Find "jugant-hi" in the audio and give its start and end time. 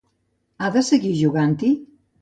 1.21-1.73